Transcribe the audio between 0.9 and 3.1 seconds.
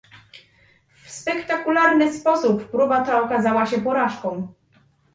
W spektakularny sposób próba